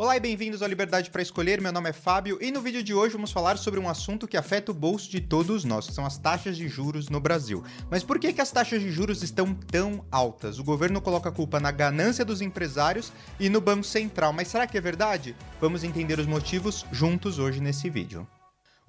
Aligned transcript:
Olá 0.00 0.16
e 0.16 0.20
bem-vindos 0.20 0.62
ao 0.62 0.68
Liberdade 0.68 1.10
para 1.10 1.20
Escolher. 1.20 1.60
Meu 1.60 1.70
nome 1.70 1.90
é 1.90 1.92
Fábio 1.92 2.38
e 2.40 2.50
no 2.50 2.62
vídeo 2.62 2.82
de 2.82 2.94
hoje 2.94 3.12
vamos 3.12 3.32
falar 3.32 3.58
sobre 3.58 3.78
um 3.78 3.86
assunto 3.86 4.26
que 4.26 4.38
afeta 4.38 4.72
o 4.72 4.74
bolso 4.74 5.10
de 5.10 5.20
todos 5.20 5.62
nós, 5.62 5.88
que 5.88 5.92
são 5.92 6.06
as 6.06 6.16
taxas 6.16 6.56
de 6.56 6.66
juros 6.68 7.10
no 7.10 7.20
Brasil. 7.20 7.62
Mas 7.90 8.02
por 8.02 8.18
que, 8.18 8.32
que 8.32 8.40
as 8.40 8.50
taxas 8.50 8.80
de 8.80 8.90
juros 8.90 9.22
estão 9.22 9.52
tão 9.52 10.02
altas? 10.10 10.58
O 10.58 10.64
governo 10.64 11.02
coloca 11.02 11.28
a 11.28 11.32
culpa 11.32 11.60
na 11.60 11.70
ganância 11.70 12.24
dos 12.24 12.40
empresários 12.40 13.12
e 13.38 13.50
no 13.50 13.60
Banco 13.60 13.84
Central. 13.84 14.32
Mas 14.32 14.48
será 14.48 14.66
que 14.66 14.78
é 14.78 14.80
verdade? 14.80 15.36
Vamos 15.60 15.84
entender 15.84 16.18
os 16.18 16.26
motivos 16.26 16.86
juntos 16.90 17.38
hoje 17.38 17.60
nesse 17.60 17.90
vídeo. 17.90 18.26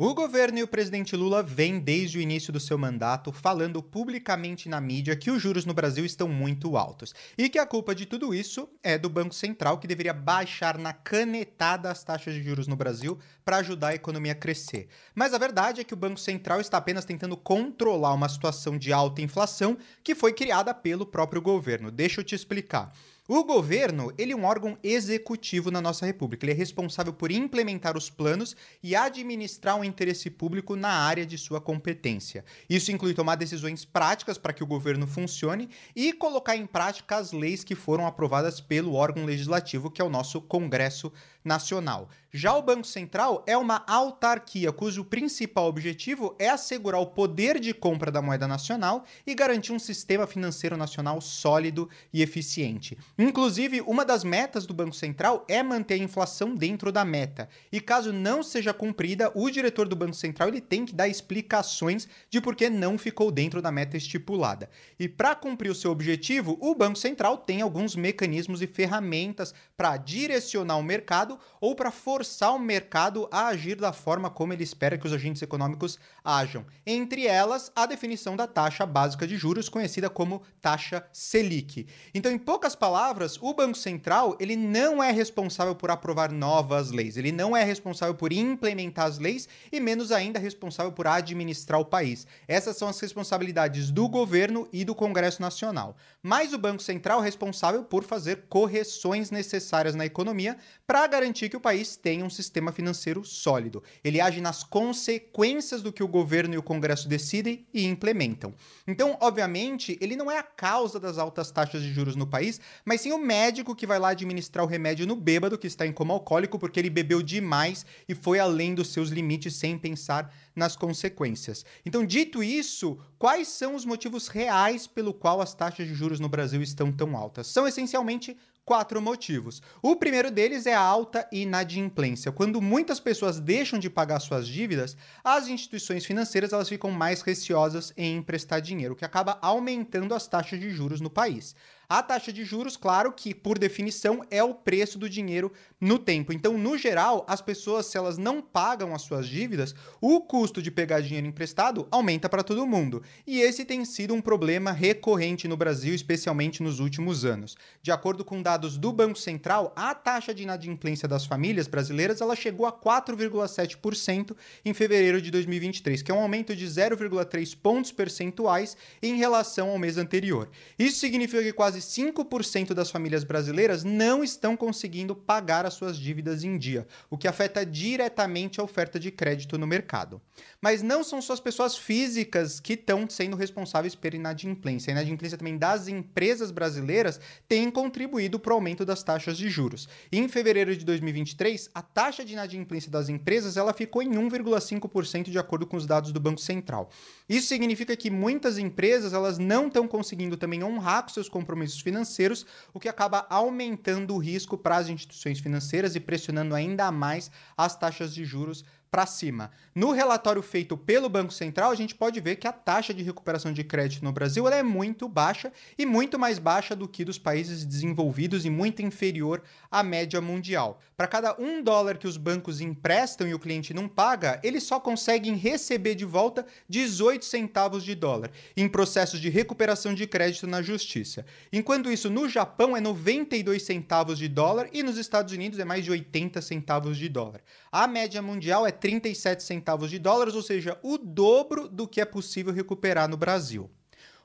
O 0.04 0.16
governo 0.16 0.58
e 0.58 0.64
o 0.64 0.68
presidente 0.68 1.16
Lula 1.16 1.44
vêm 1.44 1.80
desde 1.80 2.18
o 2.18 2.22
início 2.22 2.52
do 2.52 2.60
seu 2.60 2.76
mandato 2.76 3.32
falando 3.32 3.84
publicamente 3.84 4.68
na 4.68 4.82
mídia 4.82 5.16
que 5.16 5.30
os 5.30 5.40
juros 5.40 5.64
no 5.64 5.76
Brasil 5.76 6.04
estão 6.04 6.28
muito 6.28 6.76
altos 6.76 7.14
e 7.38 7.48
que 7.48 7.60
a 7.60 7.68
culpa 7.68 7.94
de 7.94 8.08
tudo 8.08 8.34
isso 8.34 8.68
é 8.82 8.98
do 8.98 9.08
Banco 9.08 9.36
Central, 9.36 9.78
que 9.78 9.86
deveria 9.86 10.12
baixar 10.12 10.80
na 10.80 10.92
canetada 10.92 11.92
as 11.92 12.04
taxas 12.04 12.34
de 12.34 12.42
juros 12.42 12.66
no 12.68 12.76
Brasil 12.76 13.20
para 13.46 13.58
ajudar 13.58 13.90
a 13.90 13.94
economia 13.94 14.32
a 14.32 14.36
crescer. 14.36 14.88
Mas 15.14 15.36
a 15.36 15.38
verdade 15.38 15.82
é 15.82 15.84
que 15.84 15.94
o 15.94 15.98
Banco 15.98 16.20
Central 16.20 16.60
está 16.60 16.80
apenas 16.80 17.06
tentando 17.06 17.38
controlar 17.38 18.16
uma 18.16 18.28
situação 18.28 18.80
de 18.80 18.92
alta 18.92 19.22
inflação 19.22 19.78
que 20.04 20.16
foi 20.16 20.34
criada 20.34 20.74
pelo 20.74 21.06
próprio 21.06 21.44
governo. 21.44 21.92
Deixa 21.92 22.22
eu 22.22 22.26
te 22.26 22.34
explicar. 22.34 22.92
O 23.34 23.46
governo, 23.46 24.12
ele 24.18 24.34
é 24.34 24.36
um 24.36 24.44
órgão 24.44 24.78
executivo 24.84 25.72
na 25.72 25.80
nossa 25.80 26.06
república. 26.06 26.44
Ele 26.44 26.52
é 26.52 26.54
responsável 26.54 27.14
por 27.14 27.32
implementar 27.32 27.96
os 27.96 28.10
planos 28.10 28.58
e 28.84 28.94
administrar 28.94 29.80
o 29.80 29.86
interesse 29.86 30.30
público 30.30 30.76
na 30.76 30.90
área 30.90 31.26
de 31.26 31.38
sua 31.38 31.62
competência. 31.62 32.44
Isso 32.70 32.92
inclui 32.92 33.14
tomar 33.14 33.36
decisões 33.36 33.86
práticas 33.86 34.38
para 34.38 34.52
que 34.52 34.62
o 34.62 34.68
governo 34.68 35.08
funcione 35.08 35.70
e 35.96 36.12
colocar 36.12 36.58
em 36.58 36.66
prática 36.66 37.16
as 37.16 37.32
leis 37.32 37.64
que 37.64 37.74
foram 37.74 38.06
aprovadas 38.06 38.60
pelo 38.60 38.96
órgão 38.96 39.24
legislativo, 39.24 39.90
que 39.90 40.02
é 40.02 40.04
o 40.04 40.10
nosso 40.10 40.42
Congresso 40.42 41.10
Nacional. 41.42 42.10
Já 42.34 42.56
o 42.56 42.62
Banco 42.62 42.86
Central 42.86 43.44
é 43.48 43.58
uma 43.58 43.84
autarquia 43.88 44.72
cujo 44.72 45.04
principal 45.04 45.68
objetivo 45.68 46.36
é 46.40 46.50
assegurar 46.50 47.02
o 47.02 47.08
poder 47.08 47.60
de 47.60 47.74
compra 47.74 48.12
da 48.12 48.22
moeda 48.22 48.48
nacional 48.48 49.04
e 49.26 49.36
garantir 49.36 49.74
um 49.74 49.80
sistema 49.80 50.26
financeiro 50.28 50.78
nacional 50.78 51.20
sólido 51.20 51.90
e 52.14 52.22
eficiente. 52.22 52.98
Inclusive, 53.24 53.82
uma 53.82 54.04
das 54.04 54.24
metas 54.24 54.66
do 54.66 54.74
Banco 54.74 54.96
Central 54.96 55.46
é 55.48 55.62
manter 55.62 55.94
a 55.94 55.98
inflação 55.98 56.56
dentro 56.56 56.92
da 56.92 57.06
meta. 57.06 57.48
E 57.72 57.80
caso 57.80 58.12
não 58.12 58.42
seja 58.42 58.74
cumprida, 58.74 59.32
o 59.36 59.48
diretor 59.52 59.88
do 59.88 59.96
Banco 59.96 60.16
Central 60.16 60.48
ele 60.48 60.60
tem 60.60 60.88
que 60.88 60.96
dar 60.96 61.08
explicações 61.08 62.08
de 62.32 62.42
por 62.42 62.56
que 62.56 62.68
não 62.68 62.98
ficou 62.98 63.30
dentro 63.30 63.62
da 63.62 63.72
meta 63.72 63.96
estipulada. 63.96 64.68
E 65.00 65.08
para 65.08 65.36
cumprir 65.36 65.70
o 65.70 65.76
seu 65.76 65.92
objetivo, 65.92 66.58
o 66.60 66.74
Banco 66.74 66.98
Central 66.98 67.38
tem 67.38 67.62
alguns 67.62 67.96
mecanismos 67.96 68.60
e 68.60 68.66
ferramentas 68.66 69.54
para 69.78 69.98
direcionar 69.98 70.78
o 70.78 70.84
mercado 70.84 71.38
ou 71.60 71.76
para 71.76 71.92
forçar 71.92 72.56
o 72.56 72.60
mercado 72.60 73.30
a 73.32 73.50
agir 73.50 73.76
da 73.76 73.94
forma 73.94 74.32
como 74.32 74.52
ele 74.52 74.64
espera 74.64 74.98
que 74.98 75.06
os 75.06 75.14
agentes 75.14 75.44
econômicos 75.44 76.00
ajam. 76.24 76.66
Entre 76.84 77.28
elas, 77.28 77.72
a 77.76 77.86
definição 77.86 78.36
da 78.36 78.48
taxa 78.48 78.84
básica 78.84 79.28
de 79.28 79.38
juros, 79.38 79.70
conhecida 79.70 80.10
como 80.10 80.42
taxa 80.60 81.06
Selic. 81.14 81.86
Então, 82.16 82.32
em 82.32 82.40
poucas 82.40 82.76
palavras, 82.76 83.01
palavras, 83.02 83.40
o 83.42 83.52
Banco 83.52 83.76
Central 83.76 84.38
ele 84.40 84.56
não 84.56 85.02
é 85.02 85.12
responsável 85.12 85.74
por 85.74 85.90
aprovar 85.90 86.32
novas 86.32 86.92
leis, 86.92 87.18
ele 87.18 87.32
não 87.32 87.58
é 87.58 87.64
responsável 87.64 88.14
por 88.14 88.32
implementar 88.32 89.08
as 89.08 89.18
leis 89.18 89.50
e 89.72 89.80
menos 89.80 90.12
ainda 90.12 90.38
responsável 90.38 90.92
por 90.92 91.08
administrar 91.08 91.82
o 91.82 91.86
país. 91.86 92.28
Essas 92.48 92.78
são 92.78 92.88
as 92.88 93.00
responsabilidades 93.00 93.90
do 93.90 94.08
governo 94.08 94.68
e 94.72 94.86
do 94.86 94.94
Congresso 94.94 95.42
Nacional. 95.42 95.98
Mas 96.22 96.54
o 96.54 96.60
Banco 96.60 96.84
Central 96.84 97.22
é 97.22 97.24
responsável 97.24 97.84
por 97.84 98.04
fazer 98.04 98.44
correções 98.48 99.32
necessárias 99.32 99.96
na 99.96 100.06
economia 100.06 100.56
para 100.86 101.08
garantir 101.08 101.50
que 101.50 101.58
o 101.58 101.62
país 101.62 101.96
tenha 101.96 102.24
um 102.24 102.30
sistema 102.30 102.72
financeiro 102.72 103.26
sólido. 103.26 103.82
Ele 104.04 104.22
age 104.22 104.42
nas 104.42 104.64
consequências 104.64 105.82
do 105.82 105.92
que 105.92 106.04
o 106.04 106.08
governo 106.08 106.54
e 106.54 106.58
o 106.60 106.64
Congresso 106.64 107.10
decidem 107.10 107.66
e 107.74 107.84
implementam. 107.84 108.54
Então, 108.88 109.18
obviamente, 109.20 109.98
ele 110.00 110.16
não 110.16 110.30
é 110.30 110.38
a 110.38 110.44
causa 110.44 111.00
das 111.00 111.18
altas 111.18 111.50
taxas 111.50 111.82
de 111.82 111.92
juros 111.92 112.16
no 112.16 112.28
país, 112.28 112.62
mas 112.92 113.00
sim 113.00 113.14
o 113.14 113.18
médico 113.18 113.74
que 113.74 113.88
vai 113.88 113.98
lá 113.98 114.10
administrar 114.10 114.66
o 114.66 114.68
remédio 114.68 115.08
no 115.08 115.16
bêbado 115.16 115.58
que 115.58 115.66
está 115.66 115.88
em 115.88 115.94
coma 115.94 116.14
alcoólico 116.14 116.60
porque 116.60 116.78
ele 116.78 116.90
bebeu 116.90 117.22
demais 117.22 117.86
e 118.06 118.14
foi 118.14 118.38
além 118.38 118.76
dos 118.76 118.90
seus 118.90 119.08
limites 119.12 119.56
sem 119.56 119.78
pensar 119.78 120.30
nas 120.54 120.76
consequências. 120.76 121.66
Então, 121.86 122.06
dito 122.06 122.44
isso, 122.44 123.00
quais 123.18 123.48
são 123.48 123.76
os 123.76 123.86
motivos 123.86 124.28
reais 124.28 124.88
pelo 124.88 125.14
qual 125.14 125.40
as 125.40 125.54
taxas 125.54 125.88
de 125.88 125.94
juros 125.94 126.20
no 126.20 126.28
Brasil 126.28 126.62
estão 126.62 126.92
tão 126.92 127.16
altas? 127.16 127.48
São 127.48 127.66
essencialmente 127.66 128.36
quatro 128.66 129.02
motivos. 129.02 129.62
O 129.82 129.96
primeiro 129.96 130.30
deles 130.30 130.66
é 130.66 130.74
a 130.74 130.82
alta 130.82 131.28
inadimplência. 131.32 132.32
Quando 132.32 132.62
muitas 132.62 133.00
pessoas 133.00 133.40
deixam 133.40 133.80
de 133.80 133.90
pagar 133.90 134.20
suas 134.20 134.48
dívidas, 134.48 134.96
as 135.24 135.48
instituições 135.48 136.06
financeiras 136.06 136.54
elas 136.54 136.70
ficam 136.70 136.92
mais 136.92 137.22
receosas 137.22 137.94
em 137.98 138.18
emprestar 138.18 138.62
dinheiro, 138.62 138.94
o 138.94 138.98
que 138.98 139.06
acaba 139.06 139.38
aumentando 139.42 140.14
as 140.14 140.28
taxas 140.28 140.60
de 140.60 140.70
juros 140.70 141.02
no 141.02 141.10
país. 141.10 141.56
A 141.94 142.02
taxa 142.02 142.32
de 142.32 142.46
juros, 142.46 142.78
claro 142.78 143.12
que 143.12 143.36
por 143.36 143.60
definição 143.60 144.26
é 144.32 144.42
o 144.42 144.54
preço 144.54 144.98
do 144.98 145.10
dinheiro 145.10 145.52
no 145.78 146.00
tempo. 146.00 146.32
Então, 146.32 146.58
no 146.58 146.78
geral, 146.78 147.26
as 147.28 147.42
pessoas 147.42 147.88
se 147.88 147.98
elas 147.98 148.18
não 148.18 148.42
pagam 148.42 148.96
as 148.96 149.02
suas 149.02 149.28
dívidas, 149.28 149.76
o 150.00 150.22
custo 150.22 150.62
de 150.62 150.72
pegar 150.72 151.02
dinheiro 151.02 151.28
emprestado 151.28 151.86
aumenta 151.92 152.30
para 152.30 152.44
todo 152.44 152.66
mundo. 152.66 153.04
E 153.28 153.42
esse 153.42 153.66
tem 153.66 153.84
sido 153.84 154.14
um 154.14 154.22
problema 154.22 154.72
recorrente 154.72 155.50
no 155.50 155.58
Brasil, 155.58 155.94
especialmente 155.94 156.64
nos 156.64 156.80
últimos 156.80 157.26
anos. 157.26 157.58
De 157.82 157.92
acordo 157.92 158.24
com 158.24 158.42
dados 158.42 158.78
do 158.78 158.94
Banco 158.94 159.20
Central, 159.20 159.74
a 159.76 159.94
taxa 159.94 160.34
de 160.34 160.44
inadimplência 160.44 161.10
das 161.10 161.26
famílias 161.26 161.68
brasileiras 161.68 162.22
ela 162.22 162.38
chegou 162.38 162.66
a 162.66 162.72
4,7% 162.72 164.34
em 164.64 164.74
fevereiro 164.74 165.22
de 165.22 165.30
2023, 165.30 166.02
que 166.02 166.10
é 166.10 166.16
um 166.16 166.22
aumento 166.22 166.56
de 166.56 166.66
0,3 166.66 167.54
pontos 167.62 167.92
percentuais 167.92 168.78
em 169.04 169.18
relação 169.18 169.72
ao 169.72 169.78
mês 169.78 169.98
anterior. 169.98 170.50
Isso 170.80 170.98
significa 170.98 171.44
que 171.44 171.52
quase 171.52 171.81
5% 171.86 172.74
das 172.74 172.90
famílias 172.90 173.24
brasileiras 173.24 173.84
não 173.84 174.24
estão 174.24 174.56
conseguindo 174.58 175.16
pagar 175.16 175.66
as 175.66 175.74
suas 175.74 175.98
dívidas 175.98 176.44
em 176.44 176.58
dia, 176.58 176.88
o 177.10 177.18
que 177.18 177.28
afeta 177.28 177.66
diretamente 177.66 178.60
a 178.60 178.64
oferta 178.64 179.00
de 179.00 179.12
crédito 179.12 179.58
no 179.58 179.68
mercado. 179.68 180.22
Mas 180.62 180.82
não 180.82 181.04
são 181.04 181.22
só 181.22 181.34
as 181.34 181.40
pessoas 181.40 181.78
físicas 181.78 182.60
que 182.60 182.74
estão 182.74 183.10
sendo 183.10 183.36
responsáveis 183.36 183.96
pela 183.96 184.16
inadimplência. 184.16 184.92
A 184.92 184.94
inadimplência 184.94 185.38
também 185.38 185.58
das 185.58 185.88
empresas 185.88 186.52
brasileiras 186.52 187.20
tem 187.48 187.70
contribuído 187.70 188.40
para 188.40 188.52
o 188.52 188.56
aumento 188.56 188.86
das 188.86 189.04
taxas 189.04 189.38
de 189.38 189.50
juros. 189.50 189.88
em 190.12 190.28
fevereiro 190.28 190.76
de 190.76 190.86
2023, 190.86 191.70
a 191.74 191.82
taxa 191.82 192.24
de 192.24 192.34
inadimplência 192.34 192.92
das 192.92 193.10
empresas 193.10 193.58
ela 193.58 193.74
ficou 193.74 194.02
em 194.02 194.12
1,5% 194.12 195.30
de 195.30 195.40
acordo 195.40 195.66
com 195.66 195.78
os 195.78 195.86
dados 195.86 196.12
do 196.12 196.20
Banco 196.20 196.40
Central. 196.40 196.90
Isso 197.28 197.48
significa 197.48 197.96
que 197.96 198.10
muitas 198.10 198.58
empresas 198.58 199.14
elas 199.14 199.38
não 199.38 199.68
estão 199.68 199.88
conseguindo 199.88 200.38
também 200.38 200.64
honrar 200.64 201.04
com 201.04 201.10
seus 201.10 201.30
compromissos 201.30 201.71
financeiros, 201.80 202.46
o 202.74 202.80
que 202.80 202.90
acaba 202.90 203.26
aumentando 203.30 204.16
o 204.16 204.18
risco 204.18 204.58
para 204.58 204.78
as 204.78 204.90
instituições 204.90 205.40
financeiras 205.40 205.96
e 205.96 206.00
pressionando 206.00 206.56
ainda 206.56 206.92
mais 206.92 207.30
as 207.56 207.78
taxas 207.78 208.14
de 208.14 208.26
juros 208.26 208.66
para 208.92 209.06
cima. 209.06 209.50
No 209.74 209.92
relatório 209.92 210.42
feito 210.42 210.76
pelo 210.76 211.08
Banco 211.08 211.32
Central, 211.32 211.72
a 211.72 211.76
gente 211.76 211.96
pode 211.96 212.20
ver 212.20 212.36
que 212.36 212.46
a 212.46 212.52
taxa 212.52 212.94
de 212.94 213.02
recuperação 213.02 213.54
de 213.54 213.64
crédito 213.64 214.04
no 214.04 214.12
Brasil 214.12 214.46
é 214.50 214.62
muito 214.62 215.08
baixa 215.08 215.50
e 215.78 215.86
muito 215.86 216.20
mais 216.20 216.38
baixa 216.38 216.76
do 216.76 216.90
que 216.90 217.06
dos 217.06 217.18
países 217.18 217.64
desenvolvidos 217.64 218.44
e 218.44 218.50
muito 218.50 218.82
inferior 218.82 219.42
à 219.72 219.82
média 219.82 220.20
mundial. 220.20 220.82
Para 220.98 221.08
cada 221.08 221.40
um 221.40 221.64
dólar 221.64 221.98
que 221.98 222.06
os 222.06 222.18
bancos 222.18 222.60
emprestam 222.60 223.26
e 223.26 223.34
o 223.34 223.40
cliente 223.40 223.74
não 223.74 223.88
paga, 223.88 224.42
eles 224.44 224.64
só 224.64 224.78
conseguem 224.78 225.36
receber 225.36 225.96
de 225.96 226.04
volta 226.04 226.46
18 226.68 227.24
centavos 227.24 227.86
de 227.86 227.96
dólar 227.96 228.30
em 228.58 228.68
processos 228.68 229.22
de 229.22 229.30
recuperação 229.30 229.94
de 229.94 230.06
crédito 230.06 230.46
na 230.46 230.62
justiça. 230.62 231.26
Enquanto 231.54 231.90
isso, 231.90 232.10
no 232.10 232.28
Japão 232.28 232.76
é 232.76 232.82
92 232.82 233.64
centavos 233.64 234.18
de 234.18 234.28
dólar 234.28 234.68
e 234.74 234.84
nos 234.84 234.98
Estados 234.98 235.34
Unidos 235.34 235.60
é 235.60 235.64
mais 235.64 235.86
de 235.86 235.92
80 235.92 236.42
centavos 236.42 236.98
de 236.98 237.08
dólar. 237.08 237.42
A 237.72 237.88
média 237.88 238.22
mundial 238.22 238.68
é 238.68 238.81
37 238.82 239.44
centavos 239.44 239.90
de 239.90 240.00
dólares, 240.00 240.34
ou 240.34 240.42
seja, 240.42 240.78
o 240.82 240.98
dobro 240.98 241.70
do 241.70 241.88
que 241.88 242.02
é 242.02 242.06
possível 242.06 242.52
recuperar 242.52 243.08
no 243.08 243.16
Brasil. 243.16 243.70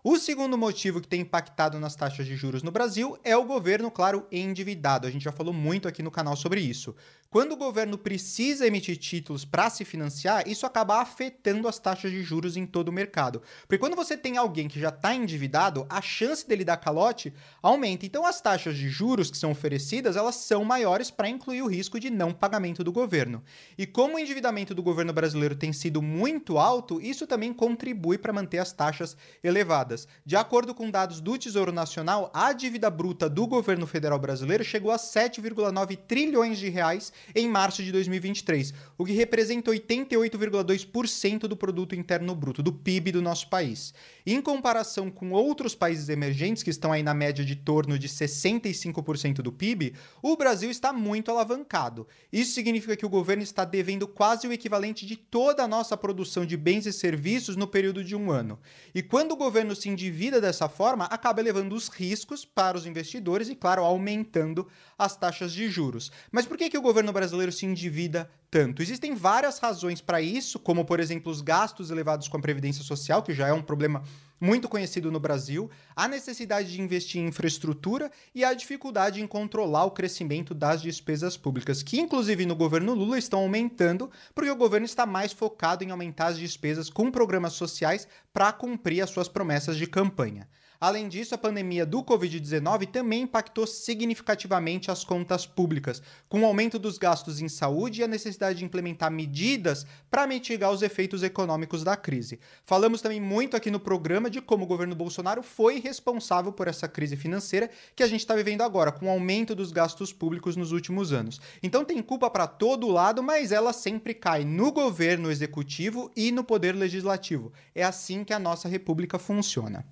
O 0.02 0.16
segundo 0.18 0.56
motivo 0.56 1.00
que 1.00 1.08
tem 1.08 1.20
impactado 1.22 1.78
nas 1.80 1.96
taxas 1.96 2.26
de 2.26 2.36
juros 2.36 2.62
no 2.62 2.70
Brasil 2.70 3.18
é 3.22 3.36
o 3.36 3.44
governo, 3.44 3.90
claro, 3.90 4.26
endividado. 4.30 5.06
A 5.06 5.10
gente 5.10 5.24
já 5.24 5.32
falou 5.32 5.52
muito 5.52 5.88
aqui 5.88 6.02
no 6.02 6.12
canal 6.12 6.36
sobre 6.36 6.60
isso. 6.60 6.94
Quando 7.30 7.52
o 7.52 7.56
governo 7.56 7.98
precisa 7.98 8.66
emitir 8.66 8.96
títulos 8.96 9.44
para 9.44 9.68
se 9.68 9.84
financiar, 9.84 10.48
isso 10.48 10.64
acaba 10.64 11.00
afetando 11.00 11.66
as 11.66 11.78
taxas 11.78 12.10
de 12.10 12.22
juros 12.22 12.56
em 12.56 12.64
todo 12.64 12.88
o 12.88 12.92
mercado. 12.92 13.42
Porque 13.62 13.78
quando 13.78 13.96
você 13.96 14.16
tem 14.16 14.36
alguém 14.36 14.68
que 14.68 14.78
já 14.78 14.90
está 14.90 15.14
endividado, 15.14 15.86
a 15.88 16.00
chance 16.00 16.46
dele 16.46 16.64
dar 16.64 16.76
calote 16.76 17.34
aumenta. 17.60 18.06
Então 18.06 18.24
as 18.24 18.40
taxas 18.40 18.76
de 18.76 18.88
juros 18.88 19.30
que 19.30 19.36
são 19.36 19.50
oferecidas, 19.50 20.16
elas 20.16 20.36
são 20.36 20.64
maiores 20.64 21.10
para 21.10 21.28
incluir 21.28 21.62
o 21.62 21.66
risco 21.66 21.98
de 21.98 22.10
não 22.10 22.32
pagamento 22.32 22.84
do 22.84 22.92
governo. 22.92 23.42
E 23.76 23.86
como 23.86 24.16
o 24.16 24.18
endividamento 24.18 24.74
do 24.74 24.82
governo 24.82 25.12
brasileiro 25.12 25.56
tem 25.56 25.72
sido 25.72 26.00
muito 26.00 26.58
alto, 26.58 27.00
isso 27.00 27.26
também 27.26 27.52
contribui 27.52 28.18
para 28.18 28.32
manter 28.32 28.58
as 28.58 28.72
taxas 28.72 29.16
elevadas. 29.42 30.06
De 30.24 30.36
acordo 30.36 30.74
com 30.74 30.90
dados 30.90 31.20
do 31.20 31.36
Tesouro 31.36 31.72
Nacional, 31.72 32.30
a 32.32 32.52
dívida 32.52 32.88
bruta 32.88 33.28
do 33.28 33.46
governo 33.46 33.86
federal 33.86 34.18
brasileiro 34.18 34.64
chegou 34.64 34.90
a 34.90 34.96
7,9 34.96 35.96
trilhões 36.06 36.58
de 36.58 36.68
reais 36.68 37.12
em 37.34 37.48
março 37.48 37.82
de 37.82 37.92
2023, 37.92 38.72
o 38.98 39.04
que 39.04 39.12
representa 39.12 39.70
88,2% 39.70 41.40
do 41.40 41.56
produto 41.56 41.94
interno 41.94 42.34
bruto, 42.34 42.62
do 42.62 42.72
PIB 42.72 43.12
do 43.12 43.22
nosso 43.22 43.48
país. 43.48 43.94
Em 44.24 44.40
comparação 44.40 45.10
com 45.10 45.30
outros 45.32 45.74
países 45.74 46.08
emergentes 46.08 46.62
que 46.62 46.70
estão 46.70 46.92
aí 46.92 47.02
na 47.02 47.14
média 47.14 47.44
de 47.44 47.54
torno 47.54 47.98
de 47.98 48.08
65% 48.08 49.36
do 49.36 49.52
PIB, 49.52 49.94
o 50.22 50.36
Brasil 50.36 50.70
está 50.70 50.92
muito 50.92 51.30
alavancado. 51.30 52.06
Isso 52.32 52.52
significa 52.52 52.96
que 52.96 53.06
o 53.06 53.08
governo 53.08 53.42
está 53.42 53.64
devendo 53.64 54.08
quase 54.08 54.48
o 54.48 54.52
equivalente 54.52 55.06
de 55.06 55.16
toda 55.16 55.62
a 55.62 55.68
nossa 55.68 55.96
produção 55.96 56.44
de 56.44 56.56
bens 56.56 56.86
e 56.86 56.92
serviços 56.92 57.56
no 57.56 57.66
período 57.66 58.02
de 58.02 58.16
um 58.16 58.30
ano. 58.30 58.58
E 58.94 59.02
quando 59.02 59.32
o 59.32 59.36
governo 59.36 59.76
se 59.76 59.88
endivida 59.88 60.40
dessa 60.40 60.68
forma, 60.68 61.04
acaba 61.04 61.40
elevando 61.40 61.74
os 61.74 61.88
riscos 61.88 62.44
para 62.44 62.76
os 62.76 62.86
investidores 62.86 63.48
e, 63.48 63.54
claro, 63.54 63.82
aumentando 63.82 64.66
as 64.98 65.16
taxas 65.16 65.52
de 65.52 65.68
juros. 65.68 66.10
Mas 66.30 66.46
por 66.46 66.56
que, 66.56 66.70
que 66.70 66.78
o 66.78 66.82
governo 66.82 67.05
brasileiro 67.12 67.52
se 67.52 67.66
endivida 67.66 68.28
tanto? 68.50 68.82
Existem 68.82 69.14
várias 69.14 69.58
razões 69.58 70.00
para 70.00 70.20
isso, 70.20 70.58
como, 70.58 70.84
por 70.84 71.00
exemplo, 71.00 71.30
os 71.30 71.40
gastos 71.40 71.90
elevados 71.90 72.28
com 72.28 72.36
a 72.36 72.40
Previdência 72.40 72.82
Social, 72.82 73.22
que 73.22 73.34
já 73.34 73.48
é 73.48 73.52
um 73.52 73.62
problema 73.62 74.02
muito 74.40 74.68
conhecido 74.68 75.10
no 75.10 75.20
Brasil, 75.20 75.70
a 75.94 76.06
necessidade 76.06 76.72
de 76.72 76.80
investir 76.80 77.20
em 77.20 77.26
infraestrutura 77.26 78.10
e 78.34 78.44
a 78.44 78.54
dificuldade 78.54 79.20
em 79.20 79.26
controlar 79.26 79.84
o 79.84 79.90
crescimento 79.90 80.54
das 80.54 80.82
despesas 80.82 81.36
públicas, 81.36 81.82
que 81.82 82.00
inclusive 82.00 82.46
no 82.46 82.56
governo 82.56 82.94
Lula 82.94 83.18
estão 83.18 83.40
aumentando, 83.40 84.10
porque 84.34 84.50
o 84.50 84.56
governo 84.56 84.86
está 84.86 85.06
mais 85.06 85.32
focado 85.32 85.84
em 85.84 85.90
aumentar 85.90 86.28
as 86.28 86.38
despesas 86.38 86.90
com 86.90 87.10
programas 87.10 87.54
sociais 87.54 88.06
para 88.32 88.52
cumprir 88.52 89.02
as 89.02 89.10
suas 89.10 89.28
promessas 89.28 89.76
de 89.76 89.86
campanha. 89.86 90.46
Além 90.80 91.08
disso, 91.08 91.34
a 91.34 91.38
pandemia 91.38 91.86
do 91.86 92.02
Covid-19 92.02 92.90
também 92.90 93.22
impactou 93.22 93.66
significativamente 93.66 94.90
as 94.90 95.04
contas 95.04 95.46
públicas, 95.46 96.02
com 96.28 96.42
o 96.42 96.44
aumento 96.44 96.78
dos 96.78 96.98
gastos 96.98 97.40
em 97.40 97.48
saúde 97.48 98.00
e 98.00 98.04
a 98.04 98.08
necessidade 98.08 98.58
de 98.58 98.64
implementar 98.64 99.10
medidas 99.10 99.86
para 100.10 100.26
mitigar 100.26 100.70
os 100.70 100.82
efeitos 100.82 101.22
econômicos 101.22 101.82
da 101.82 101.96
crise. 101.96 102.38
Falamos 102.64 103.00
também 103.00 103.20
muito 103.20 103.56
aqui 103.56 103.70
no 103.70 103.80
programa 103.80 104.25
de 104.28 104.40
como 104.40 104.64
o 104.64 104.66
governo 104.66 104.94
Bolsonaro 104.94 105.42
foi 105.42 105.80
responsável 105.80 106.52
por 106.52 106.68
essa 106.68 106.86
crise 106.86 107.16
financeira 107.16 107.70
que 107.94 108.02
a 108.02 108.06
gente 108.06 108.20
está 108.20 108.34
vivendo 108.34 108.62
agora, 108.62 108.92
com 108.92 109.06
o 109.06 109.10
aumento 109.10 109.54
dos 109.54 109.72
gastos 109.72 110.12
públicos 110.12 110.56
nos 110.56 110.72
últimos 110.72 111.12
anos. 111.12 111.40
Então 111.62 111.84
tem 111.84 112.02
culpa 112.02 112.28
para 112.30 112.46
todo 112.46 112.88
lado, 112.88 113.22
mas 113.22 113.52
ela 113.52 113.72
sempre 113.72 114.14
cai 114.14 114.44
no 114.44 114.72
governo 114.72 115.30
executivo 115.30 116.10
e 116.16 116.30
no 116.30 116.44
poder 116.44 116.74
legislativo. 116.74 117.52
É 117.74 117.82
assim 117.82 118.24
que 118.24 118.32
a 118.32 118.38
nossa 118.38 118.68
república 118.68 119.18
funciona. 119.18 119.84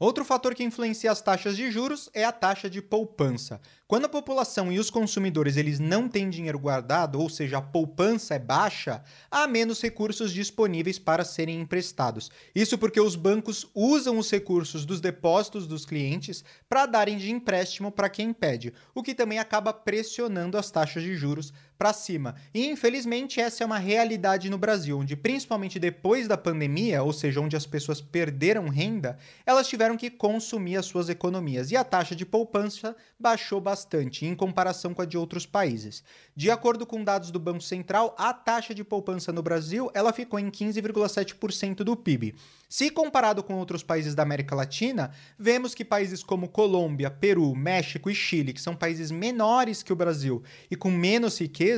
Outro 0.00 0.24
fator 0.24 0.54
que 0.54 0.64
influencia 0.64 1.12
as 1.12 1.20
taxas 1.20 1.54
de 1.54 1.70
juros 1.70 2.08
é 2.14 2.24
a 2.24 2.32
taxa 2.32 2.70
de 2.70 2.80
poupança. 2.80 3.60
Quando 3.86 4.06
a 4.06 4.08
população 4.08 4.72
e 4.72 4.78
os 4.78 4.88
consumidores 4.88 5.58
eles 5.58 5.78
não 5.78 6.08
têm 6.08 6.30
dinheiro 6.30 6.58
guardado, 6.58 7.20
ou 7.20 7.28
seja, 7.28 7.58
a 7.58 7.62
poupança 7.62 8.34
é 8.34 8.38
baixa, 8.38 9.04
há 9.30 9.46
menos 9.46 9.82
recursos 9.82 10.32
disponíveis 10.32 10.98
para 10.98 11.22
serem 11.22 11.60
emprestados. 11.60 12.30
Isso 12.54 12.78
porque 12.78 12.98
os 12.98 13.14
bancos 13.14 13.66
usam 13.74 14.16
os 14.16 14.30
recursos 14.30 14.86
dos 14.86 15.02
depósitos 15.02 15.66
dos 15.66 15.84
clientes 15.84 16.42
para 16.66 16.86
darem 16.86 17.18
de 17.18 17.30
empréstimo 17.30 17.92
para 17.92 18.08
quem 18.08 18.32
pede, 18.32 18.72
o 18.94 19.02
que 19.02 19.14
também 19.14 19.38
acaba 19.38 19.70
pressionando 19.70 20.56
as 20.56 20.70
taxas 20.70 21.02
de 21.02 21.14
juros 21.14 21.52
para 21.80 21.94
cima. 21.94 22.34
E 22.52 22.66
infelizmente 22.66 23.40
essa 23.40 23.64
é 23.64 23.66
uma 23.66 23.78
realidade 23.78 24.50
no 24.50 24.58
Brasil, 24.58 24.98
onde 24.98 25.16
principalmente 25.16 25.78
depois 25.78 26.28
da 26.28 26.36
pandemia, 26.36 27.02
ou 27.02 27.10
seja, 27.10 27.40
onde 27.40 27.56
as 27.56 27.64
pessoas 27.64 28.02
perderam 28.02 28.68
renda, 28.68 29.16
elas 29.46 29.66
tiveram 29.66 29.96
que 29.96 30.10
consumir 30.10 30.76
as 30.76 30.84
suas 30.84 31.08
economias 31.08 31.70
e 31.70 31.78
a 31.78 31.82
taxa 31.82 32.14
de 32.14 32.26
poupança 32.26 32.94
baixou 33.18 33.62
bastante 33.62 34.26
em 34.26 34.34
comparação 34.34 34.92
com 34.92 35.00
a 35.00 35.06
de 35.06 35.16
outros 35.16 35.46
países. 35.46 36.04
De 36.36 36.50
acordo 36.50 36.84
com 36.84 37.02
dados 37.02 37.30
do 37.30 37.40
Banco 37.40 37.62
Central, 37.62 38.14
a 38.18 38.34
taxa 38.34 38.74
de 38.74 38.84
poupança 38.84 39.32
no 39.32 39.42
Brasil, 39.42 39.90
ela 39.94 40.12
ficou 40.12 40.38
em 40.38 40.50
15,7% 40.50 41.76
do 41.76 41.96
PIB. 41.96 42.34
Se 42.70 42.88
comparado 42.88 43.42
com 43.42 43.54
outros 43.54 43.82
países 43.82 44.14
da 44.14 44.22
América 44.22 44.54
Latina, 44.54 45.10
vemos 45.36 45.74
que 45.74 45.84
países 45.84 46.22
como 46.22 46.48
Colômbia, 46.48 47.10
Peru, 47.10 47.52
México 47.52 48.08
e 48.08 48.14
Chile, 48.14 48.52
que 48.52 48.60
são 48.60 48.76
países 48.76 49.10
menores 49.10 49.82
que 49.82 49.92
o 49.92 49.96
Brasil 49.96 50.42
e 50.70 50.76
com 50.76 50.88
menos 50.88 51.40
riqueza, 51.40 51.69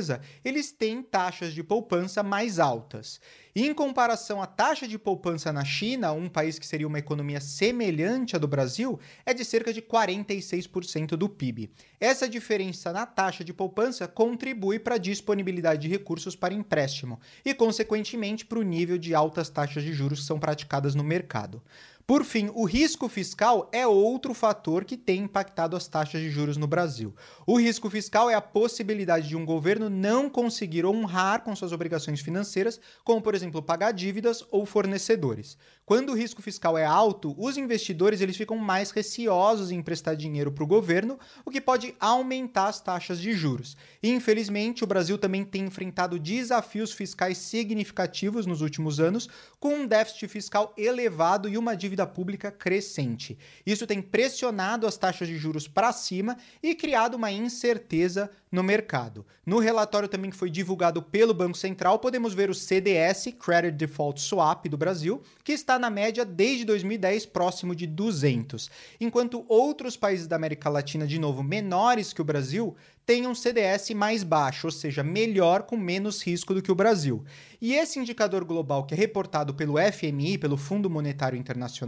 eles 0.43 0.71
têm 0.71 1.01
taxas 1.01 1.53
de 1.53 1.63
poupança 1.63 2.23
mais 2.23 2.59
altas. 2.59 3.19
E 3.55 3.67
em 3.67 3.73
comparação 3.73 4.41
à 4.41 4.47
taxa 4.47 4.87
de 4.87 4.97
poupança 4.97 5.53
na 5.53 5.63
China, 5.63 6.11
um 6.11 6.27
país 6.27 6.57
que 6.57 6.65
seria 6.65 6.87
uma 6.87 6.97
economia 6.97 7.39
semelhante 7.39 8.35
à 8.35 8.39
do 8.39 8.47
Brasil, 8.47 8.99
é 9.23 9.33
de 9.33 9.45
cerca 9.45 9.71
de 9.71 9.79
46% 9.79 11.09
do 11.09 11.29
PIB. 11.29 11.69
Essa 11.99 12.27
diferença 12.27 12.91
na 12.91 13.05
taxa 13.05 13.43
de 13.43 13.53
poupança 13.53 14.07
contribui 14.07 14.79
para 14.79 14.95
a 14.95 14.97
disponibilidade 14.97 15.83
de 15.83 15.87
recursos 15.87 16.35
para 16.35 16.53
empréstimo 16.53 17.19
e, 17.45 17.53
consequentemente, 17.53 18.43
para 18.43 18.57
o 18.57 18.63
nível 18.63 18.97
de 18.97 19.13
altas 19.13 19.49
taxas 19.49 19.83
de 19.83 19.93
juros 19.93 20.21
que 20.21 20.25
são 20.25 20.39
praticadas 20.39 20.95
no 20.95 21.03
mercado. 21.03 21.61
Por 22.05 22.25
fim, 22.25 22.51
o 22.53 22.65
risco 22.65 23.07
fiscal 23.07 23.69
é 23.71 23.87
outro 23.87 24.33
fator 24.33 24.83
que 24.83 24.97
tem 24.97 25.21
impactado 25.21 25.73
as 25.73 25.87
taxas 25.87 26.19
de 26.19 26.29
juros 26.29 26.57
no 26.57 26.67
Brasil. 26.67 27.15
O 27.47 27.57
risco 27.57 27.89
fiscal 27.89 28.29
é 28.29 28.33
a 28.33 28.41
possibilidade 28.41 29.29
de 29.29 29.37
um 29.37 29.45
governo 29.45 29.89
não 29.89 30.29
conseguir 30.29 30.85
honrar 30.85 31.43
com 31.43 31.55
suas 31.55 31.71
obrigações 31.71 32.19
financeiras, 32.19 32.77
como 33.05 33.21
por 33.21 33.33
exemplo 33.33 33.61
pagar 33.61 33.93
dívidas 33.93 34.43
ou 34.51 34.65
fornecedores. 34.65 35.57
Quando 35.85 36.09
o 36.09 36.15
risco 36.15 36.41
fiscal 36.41 36.77
é 36.77 36.85
alto, 36.85 37.35
os 37.37 37.55
investidores 37.55 38.19
eles 38.19 38.35
ficam 38.35 38.57
mais 38.57 38.91
receosos 38.91 39.71
em 39.71 39.77
emprestar 39.77 40.15
dinheiro 40.15 40.51
para 40.51 40.63
o 40.63 40.67
governo, 40.67 41.17
o 41.45 41.51
que 41.51 41.61
pode 41.61 41.95
aumentar 42.01 42.67
as 42.67 42.81
taxas 42.81 43.19
de 43.19 43.31
juros. 43.33 43.77
E, 44.01 44.09
infelizmente, 44.09 44.83
o 44.83 44.87
Brasil 44.87 45.17
também 45.17 45.43
tem 45.45 45.65
enfrentado 45.65 46.19
desafios 46.19 46.91
fiscais 46.91 47.37
significativos 47.37 48.45
nos 48.45 48.61
últimos 48.61 48.99
anos, 48.99 49.29
com 49.59 49.73
um 49.73 49.87
déficit 49.87 50.27
fiscal 50.27 50.73
elevado 50.77 51.49
e 51.49 51.57
uma 51.57 51.75
dívida 51.75 51.92
dívida 51.93 52.07
pública 52.07 52.51
crescente. 52.51 53.37
Isso 53.65 53.85
tem 53.85 54.01
pressionado 54.01 54.87
as 54.87 54.97
taxas 54.97 55.27
de 55.27 55.37
juros 55.37 55.67
para 55.67 55.93
cima 55.93 56.37
e 56.61 56.73
criado 56.73 57.15
uma 57.15 57.31
incerteza 57.31 58.29
no 58.51 58.63
mercado. 58.63 59.25
No 59.45 59.59
relatório 59.59 60.09
também 60.09 60.31
que 60.31 60.37
foi 60.37 60.49
divulgado 60.49 61.01
pelo 61.01 61.33
Banco 61.33 61.57
Central, 61.57 61.99
podemos 61.99 62.33
ver 62.33 62.49
o 62.49 62.55
CDS, 62.55 63.33
Credit 63.39 63.75
Default 63.75 64.21
Swap 64.21 64.65
do 64.67 64.77
Brasil, 64.77 65.21
que 65.43 65.51
está 65.51 65.77
na 65.77 65.89
média 65.89 66.25
desde 66.25 66.65
2010 66.65 67.27
próximo 67.27 67.75
de 67.75 67.85
200, 67.85 68.69
enquanto 68.99 69.45
outros 69.47 69.95
países 69.95 70.27
da 70.27 70.35
América 70.35 70.69
Latina, 70.69 71.05
de 71.05 71.19
novo 71.19 71.43
menores 71.43 72.13
que 72.13 72.21
o 72.21 72.25
Brasil, 72.25 72.75
tem 73.05 73.27
um 73.27 73.35
CDS 73.35 73.89
mais 73.89 74.23
baixo, 74.23 74.67
ou 74.67 74.71
seja, 74.71 75.03
melhor 75.03 75.63
com 75.63 75.75
menos 75.75 76.23
risco 76.23 76.53
do 76.53 76.61
que 76.61 76.71
o 76.71 76.75
Brasil. 76.75 77.23
E 77.61 77.73
esse 77.73 77.99
indicador 77.99 78.45
global 78.45 78.85
que 78.85 78.93
é 78.93 78.97
reportado 78.97 79.53
pelo 79.53 79.75
FMI, 79.77 80.37
pelo 80.37 80.55
Fundo 80.55 80.89
Monetário 80.89 81.37
Internacional, 81.37 81.82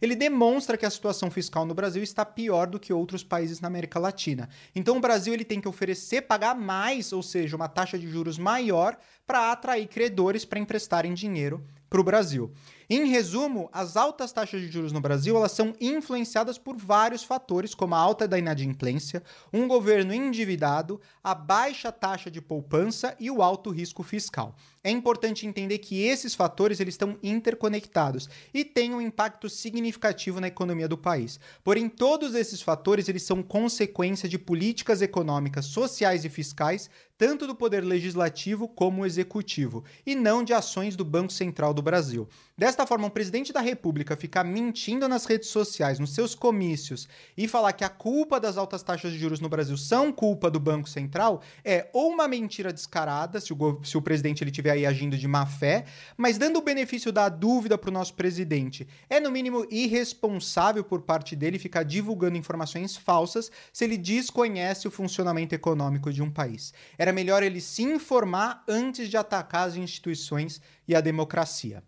ele 0.00 0.14
demonstra 0.14 0.76
que 0.76 0.86
a 0.86 0.90
situação 0.90 1.30
fiscal 1.30 1.64
no 1.64 1.74
Brasil 1.74 2.02
está 2.02 2.24
pior 2.24 2.66
do 2.66 2.80
que 2.80 2.92
outros 2.92 3.22
países 3.22 3.60
na 3.60 3.68
América 3.68 3.98
Latina. 3.98 4.48
Então 4.74 4.96
o 4.96 5.00
Brasil 5.00 5.34
ele 5.34 5.44
tem 5.44 5.60
que 5.60 5.68
oferecer 5.68 6.22
pagar 6.22 6.54
mais, 6.54 7.12
ou 7.12 7.22
seja, 7.22 7.56
uma 7.56 7.68
taxa 7.68 7.98
de 7.98 8.08
juros 8.08 8.38
maior 8.38 8.96
para 9.26 9.52
atrair 9.52 9.86
credores 9.86 10.44
para 10.44 10.58
emprestarem 10.58 11.14
dinheiro 11.14 11.64
para 11.88 12.00
o 12.00 12.04
Brasil. 12.04 12.52
Em 12.88 13.06
resumo, 13.06 13.70
as 13.72 13.96
altas 13.96 14.30
taxas 14.30 14.60
de 14.60 14.70
juros 14.70 14.92
no 14.92 15.00
Brasil 15.00 15.36
elas 15.36 15.52
são 15.52 15.74
influenciadas 15.80 16.58
por 16.58 16.76
vários 16.76 17.24
fatores, 17.24 17.74
como 17.74 17.94
a 17.94 17.98
alta 17.98 18.28
da 18.28 18.38
inadimplência, 18.38 19.22
um 19.52 19.66
governo 19.66 20.12
endividado, 20.12 21.00
a 21.22 21.34
baixa 21.34 21.90
taxa 21.90 22.30
de 22.30 22.42
poupança 22.42 23.16
e 23.18 23.30
o 23.30 23.42
alto 23.42 23.70
risco 23.70 24.02
fiscal. 24.02 24.54
É 24.82 24.90
importante 24.90 25.46
entender 25.46 25.78
que 25.78 26.02
esses 26.02 26.34
fatores 26.34 26.78
eles 26.78 26.92
estão 26.92 27.16
interconectados 27.22 28.28
e 28.52 28.66
têm 28.66 28.94
um 28.94 29.00
impacto 29.00 29.48
significativo 29.48 30.40
na 30.40 30.48
economia 30.48 30.86
do 30.86 30.98
país. 30.98 31.40
Porém, 31.62 31.88
todos 31.88 32.34
esses 32.34 32.60
fatores 32.60 33.08
eles 33.08 33.22
são 33.22 33.42
consequência 33.42 34.28
de 34.28 34.38
políticas 34.38 35.00
econômicas, 35.00 35.64
sociais 35.64 36.26
e 36.26 36.28
fiscais 36.28 36.90
tanto 37.16 37.46
do 37.46 37.54
poder 37.54 37.84
legislativo 37.84 38.68
como 38.68 39.06
executivo, 39.06 39.84
e 40.04 40.14
não 40.14 40.42
de 40.42 40.52
ações 40.52 40.96
do 40.96 41.04
Banco 41.04 41.32
Central 41.32 41.72
do 41.72 41.82
Brasil. 41.82 42.28
Desta 42.56 42.86
forma, 42.86 43.08
o 43.08 43.10
presidente 43.10 43.52
da 43.52 43.60
República 43.60 44.16
ficar 44.16 44.44
mentindo 44.44 45.08
nas 45.08 45.24
redes 45.24 45.48
sociais, 45.48 45.98
nos 45.98 46.14
seus 46.14 46.36
comícios, 46.36 47.08
e 47.36 47.48
falar 47.48 47.72
que 47.72 47.82
a 47.82 47.88
culpa 47.88 48.38
das 48.38 48.56
altas 48.56 48.80
taxas 48.80 49.10
de 49.10 49.18
juros 49.18 49.40
no 49.40 49.48
Brasil 49.48 49.76
são 49.76 50.12
culpa 50.12 50.48
do 50.48 50.60
Banco 50.60 50.88
Central 50.88 51.42
é 51.64 51.90
ou 51.92 52.12
uma 52.12 52.28
mentira 52.28 52.72
descarada, 52.72 53.40
se 53.40 53.52
o, 53.52 53.80
se 53.82 53.98
o 53.98 54.02
presidente 54.02 54.44
ele 54.44 54.52
estiver 54.52 54.70
aí 54.70 54.86
agindo 54.86 55.18
de 55.18 55.26
má 55.26 55.44
fé, 55.44 55.84
mas 56.16 56.38
dando 56.38 56.60
o 56.60 56.62
benefício 56.62 57.10
da 57.10 57.28
dúvida 57.28 57.76
para 57.76 57.90
o 57.90 57.92
nosso 57.92 58.14
presidente, 58.14 58.86
é 59.10 59.18
no 59.18 59.32
mínimo 59.32 59.66
irresponsável 59.68 60.84
por 60.84 61.02
parte 61.02 61.34
dele 61.34 61.58
ficar 61.58 61.82
divulgando 61.82 62.38
informações 62.38 62.96
falsas 62.96 63.50
se 63.72 63.82
ele 63.82 63.98
desconhece 63.98 64.86
o 64.86 64.92
funcionamento 64.92 65.56
econômico 65.56 66.12
de 66.12 66.22
um 66.22 66.30
país. 66.30 66.72
Era 66.96 67.12
melhor 67.12 67.42
ele 67.42 67.60
se 67.60 67.82
informar 67.82 68.62
antes 68.68 69.08
de 69.08 69.16
atacar 69.16 69.66
as 69.66 69.74
instituições 69.74 70.60
e 70.86 70.94
a 70.94 71.00
democracia. 71.00 71.82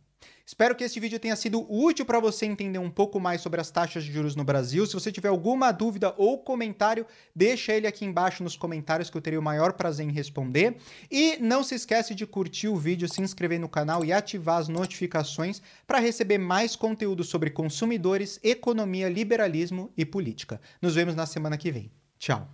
Espero 0.46 0.76
que 0.76 0.84
esse 0.84 1.00
vídeo 1.00 1.18
tenha 1.18 1.34
sido 1.34 1.66
útil 1.68 2.06
para 2.06 2.20
você 2.20 2.46
entender 2.46 2.78
um 2.78 2.88
pouco 2.88 3.18
mais 3.18 3.40
sobre 3.40 3.60
as 3.60 3.68
taxas 3.68 4.04
de 4.04 4.12
juros 4.12 4.36
no 4.36 4.44
Brasil. 4.44 4.86
Se 4.86 4.94
você 4.94 5.10
tiver 5.10 5.26
alguma 5.26 5.72
dúvida 5.72 6.14
ou 6.16 6.38
comentário, 6.38 7.04
deixa 7.34 7.72
ele 7.72 7.84
aqui 7.84 8.04
embaixo 8.04 8.44
nos 8.44 8.56
comentários 8.56 9.10
que 9.10 9.16
eu 9.16 9.20
terei 9.20 9.36
o 9.36 9.42
maior 9.42 9.72
prazer 9.72 10.06
em 10.06 10.12
responder. 10.12 10.76
E 11.10 11.36
não 11.38 11.64
se 11.64 11.74
esquece 11.74 12.14
de 12.14 12.24
curtir 12.24 12.68
o 12.68 12.76
vídeo, 12.76 13.08
se 13.08 13.20
inscrever 13.20 13.58
no 13.58 13.68
canal 13.68 14.04
e 14.04 14.12
ativar 14.12 14.58
as 14.58 14.68
notificações 14.68 15.60
para 15.84 15.98
receber 15.98 16.38
mais 16.38 16.76
conteúdo 16.76 17.24
sobre 17.24 17.50
consumidores, 17.50 18.38
economia, 18.40 19.08
liberalismo 19.08 19.90
e 19.96 20.04
política. 20.04 20.60
Nos 20.80 20.94
vemos 20.94 21.16
na 21.16 21.26
semana 21.26 21.58
que 21.58 21.72
vem. 21.72 21.90
Tchau. 22.20 22.48